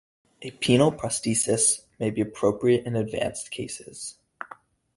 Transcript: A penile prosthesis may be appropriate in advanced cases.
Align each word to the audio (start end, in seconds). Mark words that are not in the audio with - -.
A 0.41 0.49
penile 0.49 0.97
prosthesis 0.97 1.81
may 1.99 2.09
be 2.09 2.21
appropriate 2.21 2.87
in 2.87 2.95
advanced 2.95 3.51
cases. 3.51 4.15